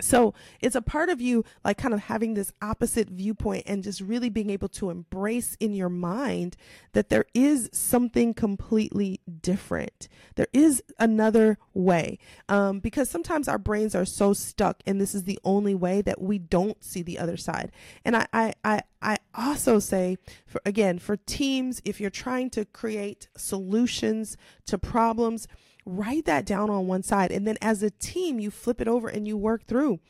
So 0.00 0.34
it's 0.60 0.74
a 0.74 0.82
part 0.82 1.08
of 1.08 1.20
you, 1.20 1.44
like 1.64 1.78
kind 1.78 1.94
of 1.94 2.00
having 2.00 2.34
this 2.34 2.52
opposite 2.60 3.08
viewpoint 3.08 3.64
and 3.66 3.82
just 3.82 4.00
really 4.00 4.28
being 4.28 4.50
able 4.50 4.68
to 4.70 4.90
embrace 4.90 5.56
in 5.60 5.72
your 5.72 5.88
mind 5.88 6.56
that 6.94 7.10
there 7.10 7.26
is 7.32 7.70
something 7.72 8.34
completely 8.34 9.20
different. 9.40 10.08
There 10.34 10.48
is 10.52 10.82
another 10.98 11.58
way. 11.74 12.18
Um, 12.48 12.80
because 12.80 13.08
sometimes 13.08 13.46
our 13.46 13.58
brains 13.58 13.94
are 13.94 14.04
so 14.04 14.32
stuck 14.32 14.82
and 14.84 15.00
this 15.00 15.14
is 15.14 15.24
the 15.24 15.38
only 15.44 15.76
way 15.76 16.02
that 16.02 16.20
we 16.20 16.38
don't 16.38 16.82
see 16.82 17.02
the 17.02 17.18
other 17.18 17.36
side. 17.36 17.70
And 18.04 18.16
I, 18.16 18.26
I, 18.32 18.54
I, 18.64 18.80
I 19.00 19.18
also 19.34 19.78
say, 19.78 20.18
for 20.46 20.60
again, 20.66 20.98
for 20.98 21.16
teams, 21.16 21.80
if 21.84 22.00
you're 22.00 22.10
trying 22.10 22.50
to 22.50 22.64
create 22.64 23.28
solutions 23.36 24.36
to 24.66 24.78
problems, 24.78 25.46
write 25.84 26.24
that 26.24 26.46
down 26.46 26.70
on 26.70 26.86
one 26.86 27.02
side. 27.02 27.30
And 27.30 27.46
then 27.46 27.56
as 27.60 27.82
a 27.82 27.90
team, 27.90 28.38
you 28.38 28.50
flip 28.50 28.80
it 28.80 28.88
over 28.88 29.08
and 29.08 29.26
you 29.26 29.36
work 29.36 29.66
through. 29.66 30.00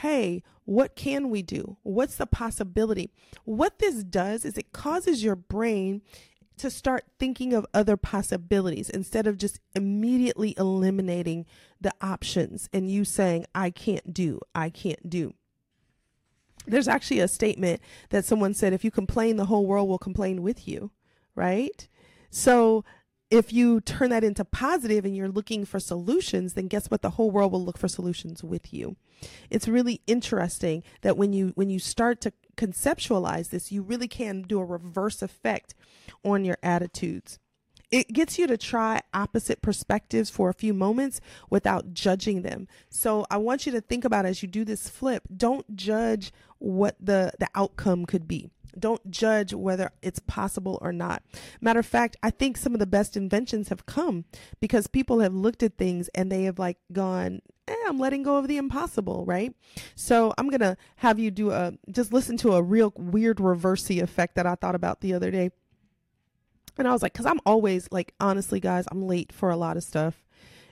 Hey, 0.00 0.42
what 0.64 0.96
can 0.96 1.30
we 1.30 1.42
do? 1.42 1.76
What's 1.82 2.16
the 2.16 2.26
possibility? 2.26 3.12
What 3.44 3.78
this 3.78 4.02
does 4.02 4.44
is 4.44 4.58
it 4.58 4.72
causes 4.72 5.22
your 5.22 5.36
brain 5.36 6.02
to 6.58 6.70
start 6.70 7.04
thinking 7.18 7.52
of 7.52 7.66
other 7.74 7.96
possibilities 7.96 8.90
instead 8.90 9.26
of 9.26 9.36
just 9.36 9.60
immediately 9.74 10.54
eliminating 10.58 11.46
the 11.80 11.92
options 12.00 12.68
and 12.72 12.90
you 12.90 13.04
saying, 13.04 13.44
I 13.54 13.70
can't 13.70 14.12
do, 14.12 14.40
I 14.54 14.70
can't 14.70 15.08
do. 15.08 15.34
There's 16.66 16.88
actually 16.88 17.20
a 17.20 17.28
statement 17.28 17.80
that 18.10 18.24
someone 18.24 18.54
said 18.54 18.72
if 18.72 18.84
you 18.84 18.90
complain, 18.90 19.36
the 19.36 19.44
whole 19.44 19.66
world 19.66 19.88
will 19.88 19.98
complain 19.98 20.42
with 20.42 20.66
you, 20.66 20.90
right? 21.34 21.86
So 22.30 22.84
if 23.30 23.52
you 23.52 23.80
turn 23.80 24.10
that 24.10 24.24
into 24.24 24.44
positive 24.44 25.04
and 25.04 25.16
you're 25.16 25.28
looking 25.28 25.64
for 25.64 25.80
solutions, 25.80 26.54
then 26.54 26.68
guess 26.68 26.86
what? 26.86 27.02
The 27.02 27.10
whole 27.10 27.30
world 27.30 27.52
will 27.52 27.64
look 27.64 27.78
for 27.78 27.88
solutions 27.88 28.44
with 28.44 28.72
you. 28.72 28.96
It's 29.50 29.66
really 29.66 30.00
interesting 30.06 30.82
that 31.02 31.16
when 31.16 31.32
you 31.32 31.52
when 31.54 31.70
you 31.70 31.78
start 31.78 32.20
to 32.22 32.32
conceptualize 32.56 33.50
this, 33.50 33.72
you 33.72 33.82
really 33.82 34.08
can 34.08 34.42
do 34.42 34.60
a 34.60 34.64
reverse 34.64 35.22
effect 35.22 35.74
on 36.24 36.44
your 36.44 36.58
attitudes. 36.62 37.38
It 37.90 38.08
gets 38.08 38.38
you 38.38 38.46
to 38.48 38.56
try 38.56 39.00
opposite 39.14 39.62
perspectives 39.62 40.28
for 40.28 40.48
a 40.48 40.54
few 40.54 40.74
moments 40.74 41.20
without 41.50 41.94
judging 41.94 42.42
them. 42.42 42.66
So 42.90 43.26
I 43.30 43.36
want 43.36 43.64
you 43.64 43.72
to 43.72 43.80
think 43.80 44.04
about 44.04 44.26
as 44.26 44.42
you 44.42 44.48
do 44.48 44.64
this 44.64 44.88
flip, 44.88 45.22
don't 45.34 45.76
judge 45.76 46.32
what 46.58 46.96
the 47.00 47.32
the 47.38 47.48
outcome 47.54 48.06
could 48.06 48.28
be. 48.28 48.50
Don't 48.78 49.10
judge 49.10 49.54
whether 49.54 49.90
it's 50.02 50.18
possible 50.20 50.78
or 50.82 50.92
not. 50.92 51.22
Matter 51.60 51.80
of 51.80 51.86
fact, 51.86 52.16
I 52.22 52.30
think 52.30 52.56
some 52.56 52.74
of 52.74 52.80
the 52.80 52.86
best 52.86 53.16
inventions 53.16 53.68
have 53.68 53.86
come 53.86 54.24
because 54.60 54.86
people 54.86 55.20
have 55.20 55.34
looked 55.34 55.62
at 55.62 55.76
things 55.76 56.08
and 56.14 56.30
they 56.30 56.44
have 56.44 56.58
like 56.58 56.78
gone, 56.92 57.40
eh, 57.68 57.74
I'm 57.86 57.98
letting 57.98 58.22
go 58.22 58.36
of 58.36 58.48
the 58.48 58.56
impossible, 58.56 59.24
right? 59.24 59.54
So 59.94 60.34
I'm 60.38 60.48
going 60.48 60.60
to 60.60 60.76
have 60.96 61.18
you 61.18 61.30
do 61.30 61.50
a, 61.50 61.72
just 61.90 62.12
listen 62.12 62.36
to 62.38 62.52
a 62.52 62.62
real 62.62 62.92
weird 62.96 63.38
Reversi 63.38 64.02
effect 64.02 64.34
that 64.36 64.46
I 64.46 64.54
thought 64.54 64.74
about 64.74 65.00
the 65.00 65.14
other 65.14 65.30
day. 65.30 65.50
And 66.78 66.86
I 66.86 66.92
was 66.92 67.02
like, 67.02 67.14
cause 67.14 67.26
I'm 67.26 67.40
always 67.46 67.88
like, 67.90 68.12
honestly, 68.20 68.60
guys, 68.60 68.84
I'm 68.90 69.06
late 69.06 69.32
for 69.32 69.50
a 69.50 69.56
lot 69.56 69.78
of 69.78 69.82
stuff 69.82 70.26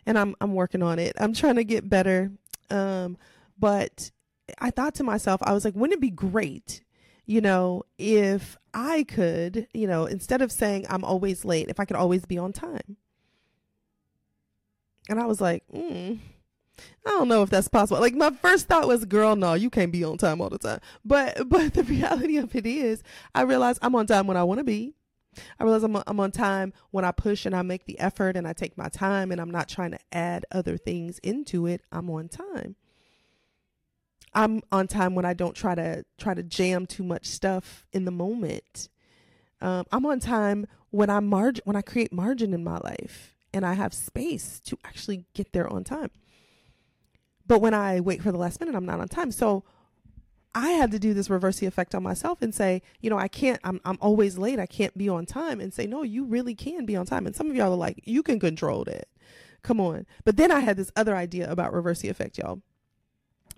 and 0.04 0.18
I'm, 0.18 0.34
I'm 0.40 0.54
working 0.54 0.82
on 0.82 0.98
it. 0.98 1.14
I'm 1.18 1.32
trying 1.32 1.56
to 1.56 1.64
get 1.64 1.88
better. 1.88 2.30
Um, 2.70 3.16
but 3.58 4.10
I 4.58 4.70
thought 4.70 4.94
to 4.96 5.04
myself, 5.04 5.40
I 5.44 5.52
was 5.52 5.64
like, 5.64 5.74
wouldn't 5.74 5.96
it 5.96 6.00
be 6.00 6.10
great 6.10 6.82
you 7.26 7.40
know, 7.40 7.82
if 7.98 8.56
I 8.72 9.04
could, 9.04 9.68
you 9.72 9.86
know, 9.86 10.06
instead 10.06 10.42
of 10.42 10.52
saying 10.52 10.86
I'm 10.88 11.04
always 11.04 11.44
late, 11.44 11.68
if 11.68 11.80
I 11.80 11.84
could 11.84 11.96
always 11.96 12.26
be 12.26 12.38
on 12.38 12.52
time. 12.52 12.96
And 15.08 15.20
I 15.20 15.26
was 15.26 15.40
like, 15.40 15.64
mm, 15.72 16.18
I 17.06 17.10
don't 17.10 17.28
know 17.28 17.42
if 17.42 17.50
that's 17.50 17.68
possible. 17.68 18.00
Like 18.00 18.14
my 18.14 18.30
first 18.30 18.66
thought 18.66 18.88
was, 18.88 19.04
girl, 19.04 19.36
no, 19.36 19.54
you 19.54 19.70
can't 19.70 19.92
be 19.92 20.04
on 20.04 20.18
time 20.18 20.40
all 20.40 20.50
the 20.50 20.58
time. 20.58 20.80
But 21.04 21.48
but 21.48 21.74
the 21.74 21.82
reality 21.84 22.36
of 22.36 22.54
it 22.54 22.66
is, 22.66 23.02
I 23.34 23.42
realize 23.42 23.78
I'm 23.82 23.94
on 23.94 24.06
time 24.06 24.26
when 24.26 24.36
I 24.36 24.44
want 24.44 24.58
to 24.58 24.64
be. 24.64 24.94
I 25.58 25.64
realize 25.64 25.82
I'm, 25.82 26.00
I'm 26.06 26.20
on 26.20 26.30
time 26.30 26.72
when 26.92 27.04
I 27.04 27.10
push 27.10 27.44
and 27.44 27.56
I 27.56 27.62
make 27.62 27.86
the 27.86 27.98
effort 27.98 28.36
and 28.36 28.46
I 28.46 28.52
take 28.52 28.78
my 28.78 28.88
time 28.88 29.32
and 29.32 29.40
I'm 29.40 29.50
not 29.50 29.68
trying 29.68 29.90
to 29.90 29.98
add 30.12 30.46
other 30.52 30.76
things 30.76 31.18
into 31.20 31.66
it. 31.66 31.82
I'm 31.90 32.08
on 32.08 32.28
time. 32.28 32.76
I'm 34.34 34.62
on 34.72 34.88
time 34.88 35.14
when 35.14 35.24
I 35.24 35.34
don't 35.34 35.54
try 35.54 35.74
to 35.74 36.04
try 36.18 36.34
to 36.34 36.42
jam 36.42 36.86
too 36.86 37.04
much 37.04 37.26
stuff 37.26 37.86
in 37.92 38.04
the 38.04 38.10
moment. 38.10 38.88
Um, 39.60 39.84
I'm 39.92 40.04
on 40.06 40.20
time 40.20 40.66
when 40.90 41.10
I 41.10 41.20
margin 41.20 41.62
when 41.64 41.76
I 41.76 41.82
create 41.82 42.12
margin 42.12 42.52
in 42.52 42.64
my 42.64 42.78
life 42.78 43.34
and 43.52 43.64
I 43.64 43.74
have 43.74 43.94
space 43.94 44.60
to 44.66 44.78
actually 44.84 45.26
get 45.34 45.52
there 45.52 45.72
on 45.72 45.84
time. 45.84 46.10
But 47.46 47.60
when 47.60 47.74
I 47.74 48.00
wait 48.00 48.22
for 48.22 48.32
the 48.32 48.38
last 48.38 48.58
minute, 48.58 48.74
I'm 48.74 48.86
not 48.86 49.00
on 49.00 49.08
time. 49.08 49.30
So 49.30 49.64
I 50.54 50.70
had 50.70 50.90
to 50.92 50.98
do 50.98 51.14
this 51.14 51.28
Reversi 51.28 51.66
effect 51.66 51.94
on 51.94 52.02
myself 52.02 52.40
and 52.40 52.54
say, 52.54 52.82
you 53.00 53.10
know, 53.10 53.18
I 53.18 53.28
can't, 53.28 53.60
I'm, 53.64 53.80
I'm 53.84 53.98
always 54.00 54.38
late. 54.38 54.58
I 54.58 54.66
can't 54.66 54.96
be 54.96 55.08
on 55.08 55.26
time 55.26 55.60
and 55.60 55.74
say, 55.74 55.86
no, 55.86 56.02
you 56.02 56.24
really 56.24 56.54
can 56.54 56.86
be 56.86 56.96
on 56.96 57.06
time. 57.06 57.26
And 57.26 57.36
some 57.36 57.50
of 57.50 57.56
y'all 57.56 57.72
are 57.72 57.76
like, 57.76 58.00
you 58.04 58.22
can 58.22 58.40
control 58.40 58.84
that. 58.84 59.08
Come 59.62 59.80
on. 59.80 60.06
But 60.24 60.36
then 60.36 60.50
I 60.50 60.60
had 60.60 60.76
this 60.76 60.92
other 60.96 61.14
idea 61.14 61.50
about 61.50 61.72
Reversi 61.72 62.08
effect, 62.08 62.38
y'all 62.38 62.62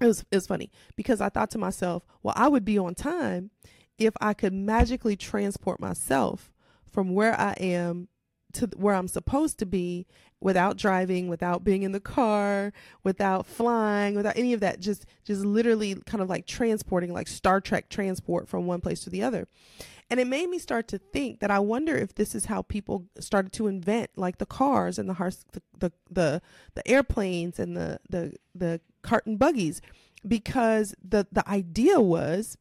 it 0.01 0.07
was 0.07 0.25
it 0.31 0.37
was 0.37 0.47
funny 0.47 0.71
because 0.97 1.21
I 1.21 1.29
thought 1.29 1.51
to 1.53 1.59
myself, 1.59 2.05
well, 2.23 2.35
I 2.37 2.49
would 2.49 2.65
be 2.65 2.79
on 2.79 2.95
time 2.95 3.51
if 3.99 4.15
I 4.21 4.35
could 4.35 4.53
magically 4.53 5.17
transport 5.17 5.81
myself 5.81 6.53
from 6.91 7.15
where 7.15 7.39
I 7.39 7.53
am 7.53 8.09
to 8.55 8.69
where 8.77 8.95
I'm 8.95 9.09
supposed 9.09 9.59
to 9.59 9.67
be 9.67 10.07
without 10.41 10.77
driving, 10.77 11.29
without 11.29 11.65
being 11.65 11.83
in 11.83 11.93
the 11.93 12.01
car, 12.01 12.73
without 13.03 13.47
flying, 13.47 14.15
without 14.15 14.37
any 14.37 14.53
of 14.53 14.61
that. 14.61 14.81
Just 14.81 15.07
just 15.25 15.45
literally 15.45 15.95
kind 16.07 16.23
of 16.23 16.29
like 16.29 16.47
transporting, 16.47 17.13
like 17.13 17.29
Star 17.29 17.61
Trek 17.61 17.89
transport 17.89 18.49
from 18.49 18.67
one 18.67 18.81
place 18.81 19.01
to 19.05 19.11
the 19.11 19.23
other. 19.23 19.49
And 20.09 20.21
it 20.21 20.27
made 20.27 20.49
me 20.49 20.59
start 20.59 20.87
to 20.89 20.99
think 20.99 21.41
that 21.41 21.51
I 21.51 21.59
wonder 21.59 21.97
if 21.97 22.15
this 22.15 22.35
is 22.35 22.45
how 22.45 22.63
people 22.63 23.07
started 23.19 23.53
to 23.55 23.67
invent 23.67 24.11
like 24.17 24.39
the 24.39 24.47
cars 24.47 24.99
and 24.99 25.09
the 25.09 25.15
the 25.53 25.63
the 25.79 25.93
the, 26.11 26.43
the 26.75 26.89
airplanes 26.89 27.59
and 27.59 27.77
the 27.77 27.99
the 28.09 28.35
the 28.55 28.81
cart 29.07 29.27
and 29.27 29.39
buggies 29.39 29.81
because 30.27 30.95
the 31.03 31.27
the 31.33 31.49
idea 31.49 32.01
was 32.01 32.59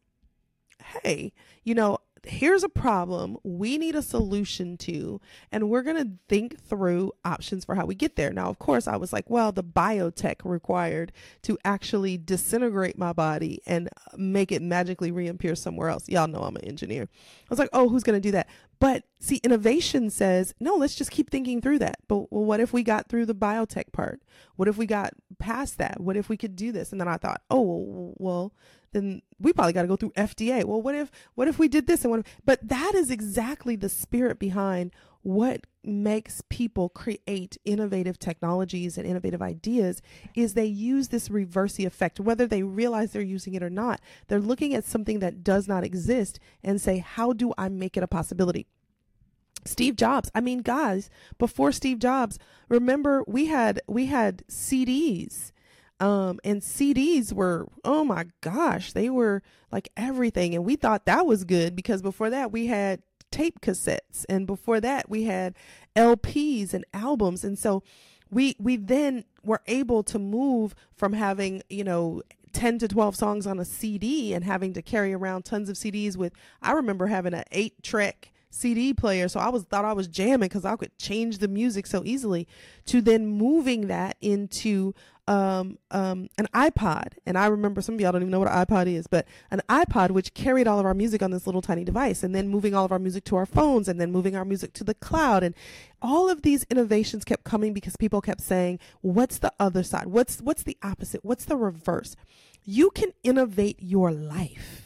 hey, 1.04 1.34
you 1.64 1.74
know, 1.74 1.98
here's 2.28 2.64
a 2.64 2.70
problem 2.70 3.38
we 3.44 3.78
need 3.78 3.96
a 3.96 4.02
solution 4.02 4.78
to, 4.78 5.22
and 5.52 5.70
we're 5.70 5.82
going 5.82 6.04
to 6.04 6.12
think 6.28 6.60
through 6.60 7.12
options 7.24 7.66
for 7.66 7.76
how 7.76 7.86
we 7.86 7.96
get 7.96 8.16
there. 8.16 8.32
Now, 8.32 8.50
of 8.50 8.60
course, 8.60 8.88
I 8.88 8.98
was 8.98 9.14
like, 9.14 9.30
well, 9.30 9.52
the 9.52 9.64
biotech 9.64 10.38
required 10.44 11.12
to 11.44 11.58
actually 11.64 12.18
disintegrate 12.18 12.98
my 12.98 13.14
body 13.14 13.62
and 13.66 13.90
make 14.18 14.52
it 14.52 14.62
magically 14.62 15.12
reappear 15.12 15.56
somewhere 15.56 15.90
else. 15.90 16.08
Y'all 16.10 16.28
know 16.28 16.42
I'm 16.42 16.56
an 16.56 16.66
engineer. 16.66 17.04
I 17.04 17.48
was 17.50 17.60
like, 17.60 17.70
oh, 17.74 17.90
who's 17.90 18.04
going 18.04 18.20
to 18.20 18.28
do 18.28 18.32
that? 18.32 18.50
But 18.80 19.04
see, 19.20 19.38
innovation 19.38 20.10
says, 20.10 20.54
no, 20.60 20.76
let's 20.76 20.96
just 20.96 21.12
keep 21.12 21.30
thinking 21.30 21.62
through 21.62 21.80
that. 21.80 21.98
But 22.08 22.32
well, 22.32 22.44
what 22.44 22.60
if 22.60 22.74
we 22.74 22.84
got 22.84 23.08
through 23.08 23.26
the 23.26 23.36
biotech 23.36 23.92
part? 23.94 24.22
What 24.56 24.68
if 24.68 24.78
we 24.78 24.86
got 24.86 25.14
past 25.40 25.78
that? 25.78 26.00
What 26.00 26.18
if 26.18 26.30
we 26.30 26.38
could 26.38 26.56
do 26.56 26.72
this? 26.72 26.92
And 26.92 27.00
then 27.00 27.08
I 27.08 27.18
thought, 27.18 27.42
oh, 27.50 28.14
well, 28.18 28.54
then 28.96 29.22
we 29.40 29.52
probably 29.52 29.74
got 29.74 29.82
to 29.82 29.88
go 29.88 29.98
through 29.98 30.12
FDA. 30.12 30.64
Well, 30.64 30.82
what 30.82 30.96
if 30.96 31.12
what 31.36 31.48
if 31.48 31.60
we 31.60 31.68
did 31.68 31.86
this 31.86 32.04
and 32.04 32.12
what? 32.12 32.22
If, 32.22 32.26
but 32.46 32.68
that 32.68 32.96
is 32.96 33.12
exactly 33.12 33.76
the 33.76 33.90
spirit 33.90 34.40
behind 34.40 34.92
what 35.22 35.66
makes 35.84 36.42
people 36.50 36.88
create 36.88 37.58
innovative 37.66 38.18
technologies 38.18 38.98
and 38.98 39.08
innovative 39.08 39.42
ideas 39.42 40.02
is 40.36 40.54
they 40.54 40.66
use 40.66 41.10
this 41.10 41.30
Reversi 41.30 41.86
effect 41.86 42.20
whether 42.20 42.48
they 42.48 42.62
realize 42.64 43.12
they're 43.12 43.22
using 43.22 43.56
it 43.56 43.64
or 43.64 43.70
not 43.70 44.00
they're 44.28 44.40
looking 44.40 44.74
at 44.76 44.84
something 44.84 45.20
that 45.20 45.44
does 45.44 45.68
not 45.68 45.84
exist 45.84 46.40
and 46.64 46.80
say 46.80 47.00
how 47.00 47.34
do 47.34 47.54
i 47.58 47.70
make 47.70 47.98
it 47.98 48.04
a 48.04 48.08
possibility 48.08 48.68
Steve 49.66 49.96
Jobs. 49.96 50.30
I 50.36 50.42
mean, 50.42 50.60
guys, 50.60 51.10
before 51.40 51.72
Steve 51.72 51.98
Jobs, 51.98 52.38
remember 52.70 53.24
we 53.28 53.48
had 53.48 53.82
we 53.88 54.06
had 54.06 54.44
CDs 54.48 55.52
um, 56.00 56.40
and 56.44 56.62
CDs 56.62 57.32
were, 57.32 57.68
oh 57.84 58.04
my 58.04 58.26
gosh, 58.42 58.94
they 58.94 59.10
were 59.10 59.42
like 59.72 59.90
everything. 59.96 60.54
And 60.54 60.66
we 60.66 60.76
thought 60.76 61.06
that 61.06 61.26
was 61.26 61.44
good 61.44 61.76
because 61.76 62.02
before 62.02 62.30
that 62.30 62.52
we 62.52 62.68
had 62.68 63.02
tape 63.32 63.62
cassettes 63.62 64.26
and 64.30 64.46
before 64.46 64.80
that 64.82 65.10
we 65.10 65.24
had 65.24 65.56
LPs 65.96 66.74
and 66.74 66.86
albums. 66.94 67.44
And 67.44 67.58
so 67.58 67.84
we, 68.30 68.56
we 68.60 68.76
then 68.76 69.24
were 69.44 69.62
able 69.68 70.04
to 70.04 70.20
move 70.20 70.76
from 70.96 71.14
having, 71.14 71.62
you 71.70 71.84
know, 71.84 72.22
10 72.52 72.80
to 72.80 72.88
12 72.88 73.16
songs 73.16 73.48
on 73.48 73.60
a 73.60 73.66
CD 73.66 74.34
and 74.34 74.44
having 74.44 74.74
to 74.74 74.82
carry 74.82 75.14
around 75.14 75.44
tons 75.44 75.70
of 75.70 75.76
CDs 75.76 76.18
with, 76.18 76.34
I 76.62 76.72
remember 76.72 77.08
having 77.08 77.34
an 77.34 77.44
eight 77.52 77.84
track 77.84 78.32
CD 78.56 78.94
player. 78.94 79.28
So 79.28 79.40
I 79.40 79.50
was 79.50 79.64
thought 79.64 79.86
I 79.86 79.94
was 79.94 80.08
jamming 80.08 80.48
because 80.48 80.66
I 80.66 80.76
could 80.76 80.98
change 80.98 81.40
the 81.40 81.48
music 81.48 81.86
so 81.86 82.02
easily 82.06 82.48
to 82.86 83.02
then 83.02 83.28
moving 83.28 83.88
that 83.88 84.16
into 84.22 84.94
um, 85.28 85.78
um, 85.92 86.30
an 86.38 86.48
iPod. 86.54 87.14
And 87.26 87.38
I 87.38 87.48
remember 87.48 87.82
some 87.82 87.96
of 87.96 88.02
y'all 88.02 88.12
don't 88.12 88.22
even 88.22 88.32
know 88.32 88.40
what 88.40 88.48
an 88.48 88.66
iPod 88.66 88.88
is, 88.88 89.08
but 89.08 89.28
an 89.52 89.62
iPod 89.68 90.12
which 90.12 90.34
carried 90.34 90.68
all 90.68 90.80
of 90.80 90.86
our 90.86 90.94
music 90.94 91.22
on 91.22 91.32
this 91.32 91.46
little 91.46 91.62
tiny 91.62 91.84
device 91.84 92.24
and 92.24 92.34
then 92.34 92.48
moving 92.48 92.74
all 92.74 92.86
of 92.86 92.92
our 92.92 93.00
music 93.00 93.26
to 93.26 93.36
our 93.36 93.46
phones 93.46 93.88
and 93.88 94.00
then 94.00 94.12
moving 94.12 94.36
our 94.36 94.46
music 94.46 94.72
to 94.74 94.84
the 94.84 94.94
cloud. 94.94 95.44
And 95.44 95.56
all 96.02 96.30
of 96.30 96.44
these 96.44 96.66
innovations 96.70 97.26
kept 97.26 97.44
coming 97.44 97.74
because 97.74 97.98
people 97.98 98.22
kept 98.22 98.42
saying, 98.42 98.80
what's 99.02 99.40
the 99.40 99.52
other 99.60 99.84
side? 99.84 100.08
What's, 100.08 100.42
what's 100.42 100.64
the 100.64 100.78
opposite? 100.82 101.26
What's 101.26 101.46
the 101.46 101.58
reverse? 101.58 102.16
You 102.64 102.90
can 102.92 103.12
innovate 103.24 103.78
your 103.82 104.12
life 104.12 104.85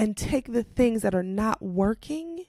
and 0.00 0.16
take 0.16 0.50
the 0.50 0.62
things 0.62 1.02
that 1.02 1.14
are 1.14 1.22
not 1.22 1.60
working 1.60 2.46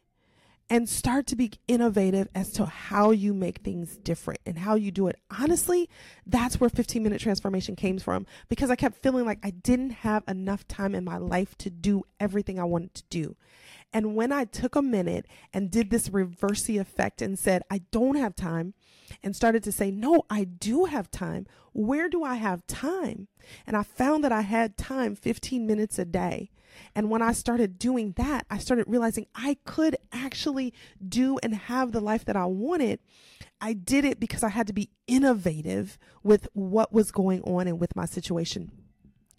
and 0.70 0.88
start 0.88 1.28
to 1.28 1.36
be 1.36 1.52
innovative 1.68 2.30
as 2.34 2.54
to 2.54 2.66
how 2.66 3.12
you 3.12 3.34
make 3.34 3.58
things 3.58 3.98
different 3.98 4.40
and 4.46 4.60
how 4.60 4.76
you 4.76 4.90
do 4.90 5.08
it. 5.08 5.18
Honestly, 5.38 5.90
that's 6.26 6.62
where 6.62 6.70
15 6.70 7.04
minute 7.04 7.20
transformation 7.20 7.76
came 7.76 8.00
from 8.00 8.26
because 8.48 8.72
I 8.72 8.78
kept 8.78 9.04
feeling 9.04 9.26
like 9.26 9.40
I 9.44 9.50
didn't 9.50 9.90
have 9.90 10.24
enough 10.30 10.66
time 10.70 10.96
in 10.96 11.04
my 11.04 11.18
life 11.18 11.58
to 11.58 11.70
do 11.70 12.04
everything 12.22 12.58
I 12.58 12.64
wanted 12.64 12.94
to 12.94 13.04
do. 13.10 13.36
And 13.92 14.16
when 14.16 14.32
I 14.32 14.46
took 14.46 14.78
a 14.78 14.82
minute 14.82 15.26
and 15.54 15.70
did 15.70 15.90
this 15.90 16.08
Reversi 16.08 16.80
effect 16.80 17.22
and 17.22 17.38
said, 17.38 17.64
I 17.70 17.82
don't 17.92 18.16
have 18.16 18.34
time, 18.34 18.76
and 19.22 19.36
started 19.36 19.62
to 19.64 19.74
say, 19.74 19.92
No, 19.92 20.24
I 20.30 20.46
do 20.46 20.86
have 20.86 21.12
time. 21.12 21.48
Where 21.74 22.08
do 22.08 22.24
I 22.24 22.36
have 22.36 22.66
time? 22.66 23.28
And 23.68 23.76
I 23.76 23.84
found 23.84 24.24
that 24.24 24.32
I 24.32 24.42
had 24.42 24.78
time 24.78 25.16
15 25.16 25.68
minutes 25.68 26.00
a 26.00 26.06
day. 26.06 26.50
And 26.96 27.10
when 27.10 27.22
I 27.22 27.34
started 27.34 27.80
doing 27.80 28.14
that, 28.18 28.46
I 28.50 28.58
started 28.58 28.86
realizing 28.88 29.28
I 29.36 29.58
could 29.66 29.96
actually 30.12 30.74
do 31.08 31.40
and 31.44 31.56
have 31.56 31.92
the 31.92 32.02
life 32.02 32.26
that 32.26 32.36
I 32.36 32.46
wanted. 32.46 33.00
I 33.60 33.74
did 33.74 34.06
it 34.06 34.20
because 34.20 34.44
I 34.44 34.50
had 34.50 34.68
to 34.68 34.74
be 34.74 34.90
innovative 35.08 35.98
with 36.24 36.48
what 36.54 36.92
was 36.92 37.12
going 37.12 37.42
on 37.44 37.68
and 37.68 37.80
with 37.80 37.96
my 37.96 38.06
situation. 38.06 38.72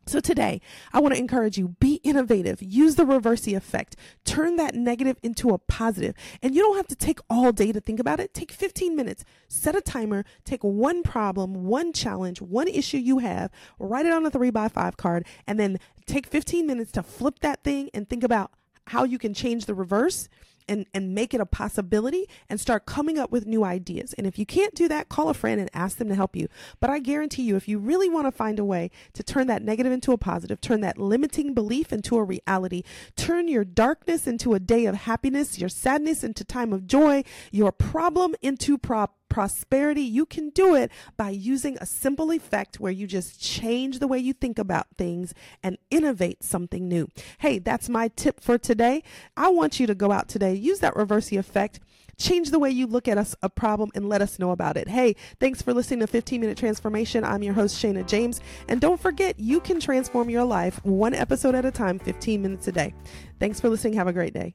So 0.07 0.21
today, 0.21 0.61
I 0.93 1.01
want 1.01 1.15
to 1.15 1.21
encourage 1.21 1.57
you 1.57 1.69
be 1.81 1.97
innovative. 2.03 2.61
Use 2.63 2.97
the 2.97 3.05
Reversi 3.05 3.57
effect. 3.57 3.97
Turn 4.25 4.57
that 4.57 4.75
negative 4.75 5.17
into 5.23 5.51
a 5.51 5.59
positive. 5.59 6.15
And 6.43 6.55
you 6.55 6.63
don't 6.63 6.77
have 6.77 6.89
to 6.89 6.97
take 6.97 7.21
all 7.31 7.53
day 7.53 7.73
to 7.73 7.81
think 7.81 8.01
about 8.01 8.19
it. 8.19 8.35
Take 8.35 8.51
15 8.51 8.97
minutes. 8.97 9.25
Set 9.49 9.77
a 9.77 9.81
timer. 9.81 10.25
Take 10.45 10.65
one 10.65 11.03
problem, 11.03 11.65
one 11.65 11.93
challenge, 11.93 12.41
one 12.41 12.69
issue 12.69 12.99
you 12.99 13.19
have, 13.19 13.51
write 13.79 14.07
it 14.07 14.13
on 14.13 14.27
a 14.27 14.31
3 14.31 14.51
by 14.51 14.69
5 14.69 14.97
card 14.97 15.27
and 15.47 15.59
then 15.59 15.79
take 16.07 16.27
15 16.27 16.67
minutes 16.67 16.93
to 16.93 17.03
flip 17.03 17.39
that 17.41 17.63
thing 17.63 17.91
and 17.95 18.09
think 18.09 18.25
about 18.25 18.53
how 18.89 19.05
you 19.05 19.19
can 19.19 19.35
change 19.35 19.67
the 19.67 19.75
reverse 19.75 20.29
and, 20.69 20.87
and 20.95 21.15
make 21.15 21.35
it 21.35 21.41
a 21.41 21.47
possibility 21.47 22.29
and 22.49 22.61
start 22.61 22.87
coming 22.87 23.19
up 23.19 23.31
with 23.31 23.47
new 23.47 23.65
ideas. 23.65 24.15
And 24.15 24.27
if 24.27 24.39
you 24.39 24.47
can't 24.47 24.75
do 24.75 24.89
that, 24.89 25.09
call 25.09 25.29
a 25.29 25.35
friend 25.35 25.61
and 25.61 25.71
ask 25.73 25.99
them 25.99 26.09
to 26.09 26.15
help 26.15 26.37
you. 26.37 26.49
But 26.81 26.91
I 26.91 26.99
guarantee 26.99 27.43
you, 27.43 27.57
if 27.57 27.69
you 27.69 27.79
really 27.79 28.09
want 28.09 28.27
to 28.27 28.33
find 28.33 28.59
a 28.59 28.65
way 28.65 28.91
to 29.15 29.23
turn 29.23 29.47
that 29.49 29.63
negative 29.63 29.93
into 29.93 30.13
a 30.13 30.19
positive, 30.19 30.61
turn 30.61 30.81
that 30.83 30.99
limiting 30.99 31.55
belief 31.55 31.93
into 31.93 32.17
a 32.17 32.25
reality, 32.25 32.83
turn 33.17 33.49
your 33.49 33.65
darkness 33.65 34.27
into 34.27 34.55
a 34.55 34.61
day 34.61 34.87
of 34.87 34.95
happiness, 34.95 35.59
your 35.59 35.69
sadness 35.69 36.25
into 36.25 36.45
time 36.45 36.73
of 36.73 36.87
joy, 36.87 37.23
your 37.51 37.73
problem 37.73 38.35
into 38.43 38.79
prop 38.79 39.17
prosperity, 39.33 40.03
you 40.03 40.27
can 40.27 40.51
do 40.51 40.75
it 40.75 40.93
by 41.17 41.31
using 41.31 41.79
a 41.81 41.87
simple 41.87 42.31
effect 42.31 42.79
where 42.79 42.93
you 42.93 43.07
just 43.07 43.41
change 43.41 43.99
the 43.99 44.07
way 44.07 44.19
you 44.19 44.35
think 44.35 44.59
about 44.59 44.87
things 44.99 45.33
and 45.63 45.79
innovate 45.91 46.45
something 46.45 46.87
new. 46.87 47.09
Hey, 47.39 47.59
that's 47.59 47.89
my 47.89 48.09
tip 48.09 48.41
for 48.41 48.59
today. 48.59 49.03
I 49.35 49.49
want 49.49 49.81
you 49.81 49.87
to 49.87 49.95
go 49.95 50.13
out 50.13 50.29
today, 50.29 50.53
use 50.55 50.81
that 50.81 50.95
Reversi 50.95 51.39
effect. 51.39 51.81
Change 52.19 52.51
the 52.51 52.59
way 52.59 52.69
you 52.69 52.87
look 52.87 53.09
at 53.09 53.17
us 53.17 53.35
a 53.43 53.49
problem 53.49 53.91
and 53.95 54.07
let 54.07 54.21
us 54.21 54.39
know 54.39 54.51
about 54.51 54.77
it. 54.77 54.87
Hey, 54.87 55.17
thanks 55.41 55.63
for 55.63 55.73
listening 55.73 56.01
to 56.01 56.07
15 56.07 56.43
Minute 56.43 56.59
Transformation. 56.59 57.25
I'm 57.25 57.43
your 57.43 57.55
host, 57.55 57.79
Sheyna 57.79 58.05
James. 58.05 58.39
And 58.69 58.83
don't 58.83 59.01
forget, 59.01 59.41
you 59.41 59.61
can 59.61 59.81
transform 59.81 60.29
your 60.29 60.45
life 60.45 60.85
one 60.85 61.15
episode 61.15 61.55
at 61.55 61.65
a 61.65 61.71
time, 61.71 61.99
15 61.99 62.43
minutes 62.43 62.69
a 62.69 62.73
day. 62.73 62.95
Thanks 63.41 63.61
for 63.61 63.71
listening. 63.71 63.95
Have 63.95 64.09
a 64.09 64.13
great 64.13 64.35
day 64.35 64.55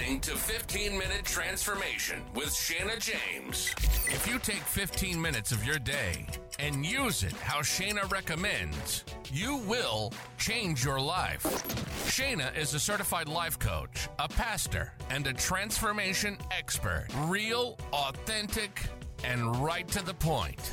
listening 0.00 0.20
to 0.20 0.30
15 0.34 0.92
Minute 0.98 1.24
Transformation 1.24 2.22
with 2.34 2.54
Sheyna 2.54 2.98
James. 2.98 3.74
If 4.06 4.26
you 4.26 4.38
take 4.38 4.62
15 4.62 5.20
minutes 5.20 5.52
of 5.52 5.62
your 5.64 5.78
day 5.78 6.26
and 6.58 6.86
use 6.86 7.22
it 7.22 7.34
how 7.34 7.60
Sheyna 7.60 8.06
recommends, 8.06 9.04
you 9.30 9.56
will 9.68 10.12
change 10.38 10.82
your 10.86 10.98
life. 10.98 11.44
Sheyna 12.10 12.50
is 12.56 12.72
a 12.72 12.80
certified 12.80 13.28
life 13.28 13.58
coach, 13.58 14.08
a 14.18 14.26
pastor, 14.26 14.94
and 15.10 15.26
a 15.26 15.34
transformation 15.34 16.38
expert. 16.50 17.06
Real, 17.24 17.76
authentic, 17.92 18.82
and 19.22 19.54
right 19.62 19.86
to 19.88 20.02
the 20.02 20.14
point. 20.14 20.72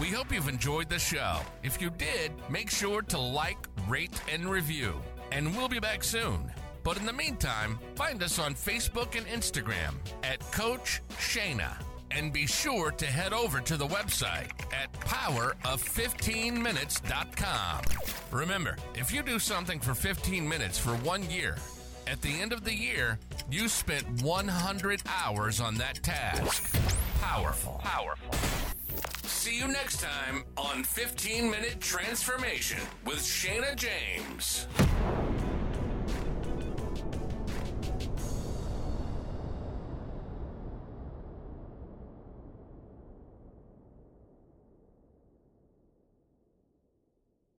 We 0.00 0.08
hope 0.08 0.32
you've 0.32 0.48
enjoyed 0.48 0.88
the 0.88 0.98
show. 0.98 1.38
If 1.62 1.80
you 1.80 1.90
did, 1.90 2.32
make 2.50 2.70
sure 2.70 3.02
to 3.02 3.18
like, 3.18 3.58
rate, 3.86 4.20
and 4.32 4.50
review. 4.50 5.00
And 5.30 5.56
we'll 5.56 5.68
be 5.68 5.80
back 5.80 6.02
soon. 6.02 6.50
But 6.86 6.96
in 6.98 7.04
the 7.04 7.12
meantime, 7.12 7.78
find 7.96 8.22
us 8.22 8.38
on 8.38 8.54
Facebook 8.54 9.16
and 9.16 9.26
Instagram 9.26 9.94
at 10.22 10.38
Coach 10.52 11.02
Sheyna. 11.18 11.76
And 12.12 12.32
be 12.32 12.46
sure 12.46 12.92
to 12.92 13.06
head 13.06 13.32
over 13.32 13.58
to 13.58 13.76
the 13.76 13.88
website 13.88 14.52
at 14.72 14.92
powerof15minutes.com. 15.00 17.82
Remember, 18.30 18.76
if 18.94 19.12
you 19.12 19.24
do 19.24 19.40
something 19.40 19.80
for 19.80 19.94
15 19.94 20.48
minutes 20.48 20.78
for 20.78 20.90
one 20.98 21.28
year, 21.28 21.56
at 22.06 22.22
the 22.22 22.40
end 22.40 22.52
of 22.52 22.62
the 22.62 22.72
year, 22.72 23.18
you 23.50 23.68
spent 23.68 24.22
100 24.22 25.02
hours 25.08 25.60
on 25.60 25.74
that 25.78 26.00
task. 26.04 26.72
Powerful. 27.20 27.80
Powerful. 27.82 28.32
See 29.24 29.58
you 29.58 29.66
next 29.66 30.00
time 30.00 30.44
on 30.56 30.84
15 30.84 31.50
Minute 31.50 31.80
Transformation 31.80 32.78
with 33.04 33.24
Sheyna 33.24 33.74
James. 33.74 34.68